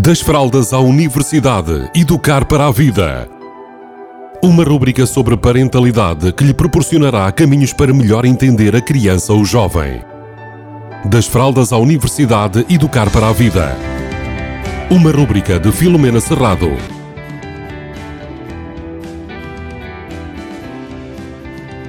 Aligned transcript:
Das 0.00 0.20
fraldas 0.20 0.72
à 0.72 0.78
universidade, 0.78 1.90
educar 1.92 2.44
para 2.44 2.68
a 2.68 2.70
vida. 2.70 3.28
Uma 4.40 4.62
rúbrica 4.62 5.04
sobre 5.06 5.36
parentalidade 5.36 6.32
que 6.32 6.44
lhe 6.44 6.54
proporcionará 6.54 7.32
caminhos 7.32 7.72
para 7.72 7.92
melhor 7.92 8.24
entender 8.24 8.76
a 8.76 8.80
criança 8.80 9.32
ou 9.32 9.44
jovem. 9.44 10.00
Das 11.04 11.26
fraldas 11.26 11.72
à 11.72 11.78
universidade, 11.78 12.64
educar 12.70 13.10
para 13.10 13.28
a 13.28 13.32
vida. 13.32 13.76
Uma 14.88 15.10
rúbrica 15.10 15.58
de 15.58 15.72
Filomena 15.72 16.20
Serrado. 16.20 16.70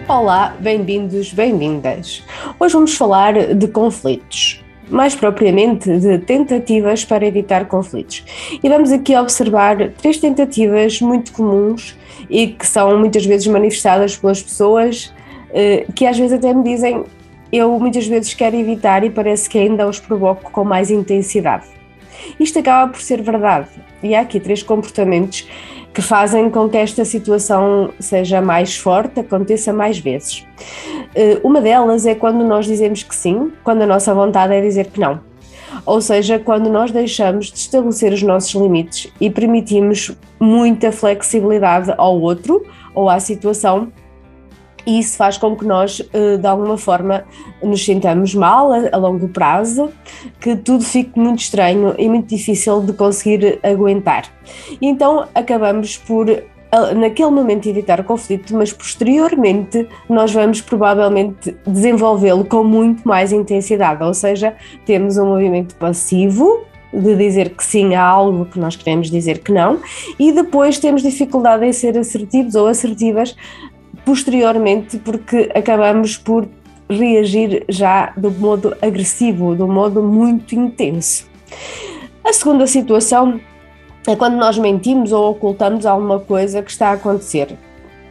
Olá, 0.08 0.56
bem-vindos, 0.60 1.32
bem-vindas. 1.32 2.24
Hoje 2.60 2.74
vamos 2.74 2.96
falar 2.96 3.54
de 3.54 3.68
conflitos 3.68 4.64
mais 4.90 5.16
propriamente 5.16 5.90
de 6.00 6.18
tentativas 6.20 7.06
para 7.06 7.26
evitar 7.26 7.66
conflitos. 7.66 8.24
E 8.64 8.68
vamos 8.68 8.92
aqui 8.92 9.16
observar 9.16 9.92
três 9.92 10.18
tentativas 10.18 11.00
muito 11.02 11.32
comuns 11.32 11.98
e 12.30 12.48
que 12.48 12.66
são 12.66 12.98
muitas 12.98 13.26
vezes 13.26 13.48
manifestadas 13.48 14.18
pelas 14.18 14.42
pessoas 14.42 15.14
eh, 15.52 15.86
que 15.96 16.06
às 16.06 16.18
vezes 16.18 16.34
até 16.34 16.54
me 16.54 16.64
dizem 16.64 17.04
eu 17.52 17.80
muitas 17.80 18.06
vezes 18.06 18.34
quero 18.34 18.56
evitar 18.56 19.04
e 19.04 19.10
parece 19.10 19.50
que 19.50 19.58
ainda 19.58 19.88
os 19.88 20.00
provoco 20.00 20.52
com 20.52 20.64
mais 20.64 20.92
intensidade. 20.92 21.66
Isto 22.40 22.60
acaba 22.60 22.92
por 22.92 23.02
ser 23.02 23.22
verdade 23.22 23.70
e 24.04 24.14
há 24.14 24.22
aqui 24.22 24.40
três 24.40 24.62
comportamentos 24.62 25.48
que 25.94 26.02
fazem 26.02 26.50
com 26.50 26.70
que 26.70 26.78
esta 26.78 27.04
situação 27.04 27.90
seja 28.00 28.42
mais 28.42 28.78
forte, 28.78 29.20
aconteça 29.20 29.74
mais 29.74 29.98
vezes. 29.98 30.46
Eh, 31.16 31.40
uma 31.44 31.60
delas 31.60 32.06
é 32.06 32.14
quando 32.14 32.44
nós 32.46 32.66
dizemos 32.66 33.04
que 33.04 33.16
sim, 33.16 33.52
quando 33.64 33.82
a 33.82 33.88
nossa 33.88 34.14
vontade 34.14 34.54
é 34.54 34.62
dizer 34.62 34.88
que 34.88 35.00
não. 35.00 35.20
Ou 35.86 36.02
seja, 36.02 36.38
quando 36.38 36.70
nós 36.70 36.92
deixamos 36.92 37.48
de 37.48 37.58
estabelecer 37.58 38.14
os 38.14 38.22
nossos 38.22 38.54
limites 38.60 39.12
e 39.20 39.30
permitimos 39.30 40.12
muita 40.40 40.92
flexibilidade 40.92 41.94
ao 41.98 42.20
outro 42.20 42.66
ou 42.94 43.10
à 43.10 43.20
situação 43.20 43.92
e 44.86 45.00
isso 45.00 45.18
faz 45.18 45.38
com 45.38 45.56
que 45.56 45.66
nós, 45.66 46.02
eh, 46.14 46.38
de 46.38 46.48
alguma 46.48 46.78
forma, 46.78 47.24
nos 47.62 47.84
sintamos 47.84 48.34
mal 48.34 48.72
a, 48.72 48.98
longo 48.98 49.28
prazo, 49.30 49.92
que 50.40 50.56
tudo 50.56 50.84
fique 50.84 51.20
muito 51.20 51.40
estranho 51.40 51.96
e 51.98 52.08
muito 52.08 52.28
difícil 52.28 52.82
de 52.82 52.94
conseguir 52.94 53.60
aguentar. 53.64 54.26
E 54.82 54.88
então 54.88 55.28
acabamos 55.34 55.98
por 55.98 56.28
naquele 56.96 57.32
momento 57.32 57.68
evitar 57.68 58.00
o 58.00 58.04
conflito, 58.04 58.56
mas 58.56 58.72
posteriormente 58.72 59.88
nós 60.08 60.32
vamos 60.32 60.62
provavelmente 60.62 61.56
desenvolvê-lo 61.66 62.46
com 62.46 62.64
muito 62.64 63.08
mais 63.08 63.32
intensidade, 63.32 64.04
ou 64.04 64.14
seja, 64.14 64.56
temos 64.86 65.18
um 65.18 65.26
movimento 65.26 65.76
passivo 65.76 66.64
de 66.94 67.16
dizer 67.16 67.52
que 67.52 67.64
sim 67.64 67.96
a 67.96 68.04
algo 68.04 68.46
que 68.46 68.60
nós 68.60 68.76
queremos 68.76 69.10
dizer 69.10 69.40
que 69.40 69.52
não, 69.52 69.80
e 70.20 70.32
depois 70.32 70.80
temos 70.80 71.02
dificuldade 71.02 71.66
em 71.66 71.74
ser 71.74 71.98
assertivos 71.98 72.56
ou 72.56 72.68
assertivas 72.68 73.36
posteriormente, 74.10 74.98
porque 74.98 75.52
acabamos 75.54 76.18
por 76.18 76.50
reagir 76.90 77.64
já 77.70 78.12
do 78.18 78.32
modo 78.32 78.76
agressivo, 78.82 79.54
do 79.54 79.68
modo 79.68 80.02
muito 80.02 80.56
intenso. 80.56 81.30
A 82.26 82.34
segunda 82.34 82.66
situação 82.66 83.40
é 84.08 84.16
quando 84.16 84.36
nós 84.36 84.58
mentimos 84.58 85.12
ou 85.12 85.30
ocultamos 85.30 85.86
alguma 85.86 86.20
coisa 86.20 86.64
que 86.64 86.72
está 86.72 86.90
a 86.90 86.94
acontecer. 86.94 87.56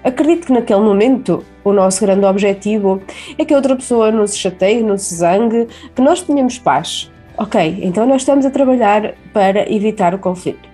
Acredito 0.05 0.47
que 0.47 0.53
naquele 0.53 0.83
momento 0.83 1.45
o 1.65 1.73
nosso 1.73 2.01
grande 2.01 2.25
objetivo 2.25 3.03
é 3.37 3.45
que 3.45 3.53
a 3.53 3.57
outra 3.57 3.75
pessoa 3.75 4.13
não 4.13 4.25
se 4.25 4.39
chateie, 4.39 4.85
não 4.85 4.97
se 4.97 5.17
zangue, 5.17 5.67
que 5.97 6.01
nós 6.01 6.23
tenhamos 6.23 6.61
paz. 6.61 7.11
Ok, 7.37 7.81
então 7.83 8.07
nós 8.07 8.23
estamos 8.23 8.47
a 8.47 8.51
trabalhar 8.51 9.15
para 9.33 9.69
evitar 9.69 10.15
o 10.15 10.19
conflito. 10.21 10.69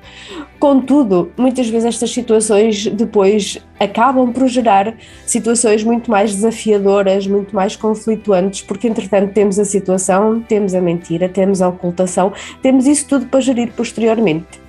Contudo, 0.58 1.30
muitas 1.36 1.68
vezes 1.68 1.86
estas 1.86 2.10
situações 2.10 2.86
depois 2.86 3.58
acabam 3.78 4.32
por 4.32 4.46
gerar 4.48 4.94
situações 5.26 5.84
muito 5.84 6.10
mais 6.10 6.34
desafiadoras, 6.34 7.26
muito 7.26 7.54
mais 7.54 7.76
conflituantes, 7.76 8.62
porque 8.62 8.88
entretanto 8.88 9.32
temos 9.32 9.58
a 9.58 9.64
situação, 9.64 10.40
temos 10.40 10.74
a 10.74 10.80
mentira, 10.80 11.28
temos 11.28 11.60
a 11.60 11.68
ocultação, 11.68 12.32
temos 12.62 12.86
isso 12.86 13.06
tudo 13.08 13.26
para 13.26 13.40
gerir 13.40 13.72
posteriormente. 13.72 14.60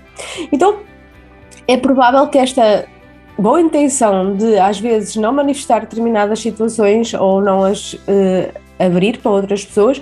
Então, 0.51 0.79
é 1.68 1.78
provável 1.78 2.28
que 2.28 2.38
esta 2.38 2.85
boa 3.38 3.62
intenção 3.62 4.35
de 4.35 4.57
às 4.57 4.79
vezes 4.79 5.16
não 5.16 5.31
manifestar 5.34 5.81
determinadas 5.81 6.40
situações 6.40 7.13
ou 7.13 7.41
não 7.41 7.63
as 7.63 7.94
uh, 7.94 8.51
abrir 8.79 9.18
para 9.18 9.31
outras 9.31 9.63
pessoas 9.63 10.01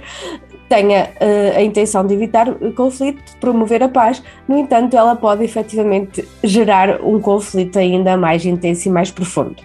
tenha 0.69 1.09
uh, 1.22 1.57
a 1.57 1.62
intenção 1.62 2.06
de 2.06 2.13
evitar 2.13 2.53
conflito, 2.75 3.24
de 3.24 3.35
promover 3.38 3.84
a 3.84 3.90
paz, 3.90 4.24
no 4.47 4.57
entanto, 4.57 4.96
ela 4.96 5.16
pode 5.16 5.44
efetivamente 5.44 6.28
gerar 6.44 7.01
um 7.03 7.19
conflito 7.19 7.78
ainda 7.78 8.18
mais 8.18 8.46
intenso 8.46 8.88
e 8.88 8.91
mais 8.91 9.12
profundo. 9.12 9.56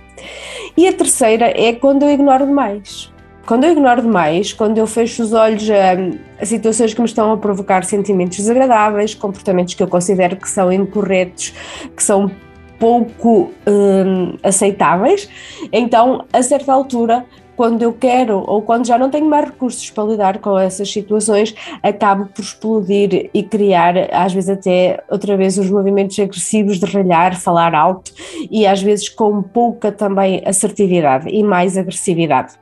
E 0.77 0.87
a 0.87 0.93
terceira 0.93 1.53
é 1.57 1.73
quando 1.73 2.03
eu 2.03 2.11
ignoro 2.11 2.47
demais. 2.47 3.13
Quando 3.47 3.65
eu 3.65 3.73
ignoro 3.73 4.03
demais, 4.03 4.53
quando 4.53 4.77
eu 4.77 4.87
fecho 4.87 5.23
os 5.23 5.33
olhos 5.33 5.69
a, 5.71 6.43
a 6.43 6.45
situações 6.45 6.93
que 6.93 7.01
me 7.01 7.07
estão 7.07 7.33
a 7.33 7.37
provocar 7.39 7.83
sentimentos 7.83 8.37
desagradáveis, 8.37 9.15
comportamentos 9.15 9.73
que 9.73 9.83
eu 9.83 9.89
considero 9.89 10.37
que 10.37 10.49
são 10.49 10.71
incorretos, 10.71 11.55
que 11.97 12.03
são 12.03 12.31
pouco 12.79 13.51
hum, 13.67 14.37
aceitáveis, 14.43 15.29
então 15.73 16.27
a 16.33 16.43
certa 16.43 16.73
altura 16.73 17.25
quando 17.59 17.83
eu 17.83 17.93
quero 17.93 18.45
ou 18.47 18.63
quando 18.63 18.87
já 18.87 18.97
não 18.97 19.11
tenho 19.11 19.27
mais 19.27 19.47
recursos 19.47 19.91
para 19.91 20.05
lidar 20.05 20.39
com 20.39 20.57
essas 20.57 20.93
situações, 20.93 21.53
acabo 21.83 22.27
por 22.27 22.41
explodir 22.41 23.31
e 23.35 23.43
criar, 23.43 23.97
às 24.13 24.33
vezes 24.33 24.49
até 24.49 25.03
outra 25.11 25.37
vez, 25.37 25.59
os 25.59 25.69
movimentos 25.69 26.17
agressivos 26.21 26.79
de 26.79 26.87
ralhar, 26.87 27.37
falar 27.37 27.75
alto 27.75 28.13
e 28.49 28.65
às 28.65 28.81
vezes 28.81 29.09
com 29.09 29.43
pouca 29.43 29.91
também 29.91 30.41
assertividade 30.47 31.29
e 31.29 31.43
mais 31.43 31.77
agressividade. 31.77 32.55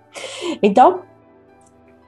Então, 0.63 1.01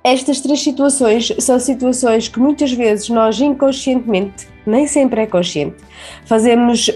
estas 0.03 0.41
três 0.41 0.63
situações 0.63 1.31
são 1.41 1.61
situações 1.61 2.27
que 2.27 2.41
muitas 2.41 2.73
vezes 2.73 3.11
nós 3.11 3.39
inconscientemente, 3.39 4.49
nem 4.67 4.87
sempre 4.87 5.21
é 5.21 5.27
consciente, 5.27 5.77
fazemos. 6.25 6.91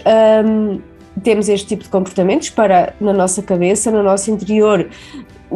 Hum, 0.46 0.80
temos 1.22 1.46
este 1.48 1.68
tipo 1.68 1.82
de 1.82 1.90
comportamentos 1.90 2.48
para, 2.48 2.94
na 2.98 3.12
nossa 3.12 3.42
cabeça, 3.42 3.90
no 3.90 4.02
nosso 4.02 4.30
interior, 4.30 4.88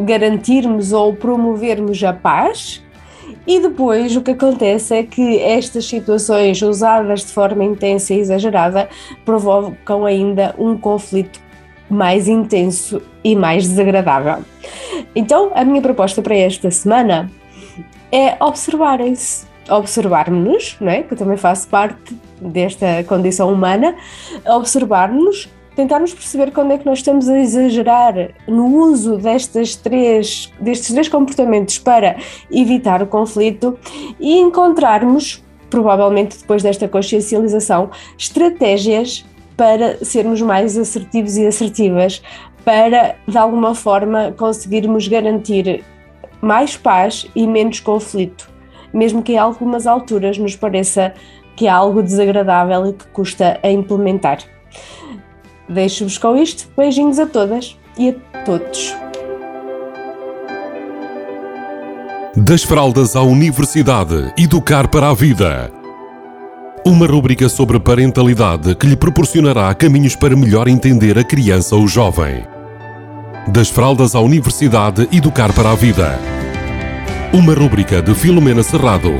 garantirmos 0.04 0.92
ou 0.92 1.14
promovermos 1.14 2.02
a 2.02 2.12
paz. 2.12 2.82
E 3.46 3.60
depois 3.60 4.14
o 4.16 4.22
que 4.22 4.32
acontece 4.32 4.94
é 4.94 5.02
que 5.02 5.40
estas 5.40 5.86
situações 5.86 6.60
usadas 6.62 7.20
de 7.20 7.32
forma 7.32 7.64
intensa 7.64 8.14
e 8.14 8.18
exagerada 8.18 8.88
provocam 9.24 10.04
ainda 10.04 10.54
um 10.58 10.76
conflito 10.76 11.40
mais 11.88 12.26
intenso 12.26 13.00
e 13.22 13.36
mais 13.36 13.68
desagradável. 13.68 14.44
Então, 15.14 15.52
a 15.54 15.64
minha 15.64 15.80
proposta 15.80 16.20
para 16.20 16.36
esta 16.36 16.70
semana 16.70 17.30
é 18.10 18.36
observarem-se, 18.42 19.46
observarmos-nos, 19.68 20.76
não 20.80 20.90
é? 20.90 21.02
Que 21.02 21.14
eu 21.14 21.18
também 21.18 21.36
faço 21.36 21.68
parte 21.68 22.16
desta 22.40 23.04
condição 23.04 23.52
humana, 23.52 23.94
observar-nos 24.46 25.48
tentarmos 25.76 26.14
perceber 26.14 26.50
quando 26.50 26.72
é 26.72 26.78
que 26.78 26.86
nós 26.86 26.98
estamos 26.98 27.28
a 27.28 27.38
exagerar 27.38 28.14
no 28.48 28.66
uso 28.66 29.18
destas 29.18 29.76
três, 29.76 30.50
destes 30.58 30.92
três 30.92 31.06
comportamentos 31.06 31.78
para 31.78 32.16
evitar 32.50 33.02
o 33.02 33.06
conflito 33.06 33.78
e 34.18 34.38
encontrarmos, 34.38 35.44
provavelmente 35.68 36.38
depois 36.38 36.62
desta 36.62 36.88
consciencialização, 36.88 37.90
estratégias 38.18 39.24
para 39.54 40.02
sermos 40.02 40.40
mais 40.40 40.76
assertivos 40.78 41.36
e 41.36 41.46
assertivas, 41.46 42.22
para 42.64 43.16
de 43.28 43.36
alguma 43.36 43.74
forma 43.74 44.34
conseguirmos 44.36 45.06
garantir 45.06 45.84
mais 46.40 46.76
paz 46.76 47.26
e 47.36 47.46
menos 47.46 47.80
conflito, 47.80 48.50
mesmo 48.92 49.22
que 49.22 49.34
em 49.34 49.38
algumas 49.38 49.86
alturas 49.86 50.38
nos 50.38 50.56
pareça 50.56 51.12
que 51.54 51.66
é 51.66 51.70
algo 51.70 52.02
desagradável 52.02 52.86
e 52.86 52.92
que 52.92 53.06
custa 53.08 53.58
a 53.62 53.70
implementar. 53.70 54.38
Deixo-vos 55.68 56.18
com 56.18 56.36
isto. 56.36 56.68
Beijinhos 56.76 57.18
a 57.18 57.26
todas 57.26 57.76
e 57.98 58.10
a 58.10 58.44
todos. 58.44 58.94
Das 62.36 62.62
fraldas 62.62 63.16
à 63.16 63.22
universidade, 63.22 64.32
educar 64.36 64.88
para 64.88 65.08
a 65.08 65.14
vida. 65.14 65.72
Uma 66.84 67.06
rubrica 67.06 67.48
sobre 67.48 67.80
parentalidade 67.80 68.74
que 68.76 68.86
lhe 68.86 68.94
proporcionará 68.94 69.74
caminhos 69.74 70.14
para 70.14 70.36
melhor 70.36 70.68
entender 70.68 71.18
a 71.18 71.24
criança 71.24 71.74
ou 71.74 71.88
jovem. 71.88 72.44
Das 73.48 73.70
fraldas 73.70 74.14
à 74.14 74.20
universidade, 74.20 75.08
educar 75.10 75.52
para 75.52 75.72
a 75.72 75.74
vida. 75.74 76.18
Uma 77.32 77.54
rubrica 77.54 78.02
de 78.02 78.14
Filomena 78.14 78.62
Serrado. 78.62 79.14